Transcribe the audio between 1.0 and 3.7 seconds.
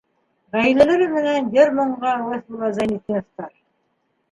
менән йыр-моңға әүәҫ була Зәйнетдиновтар.